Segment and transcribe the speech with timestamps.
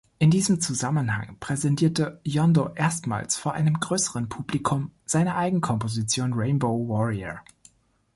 [0.17, 7.41] In diesem Zusammenhang präsentierte Jondo erstmals vor einem größeren Publikum seine Eigenkomposition „Rainbow Warrior“.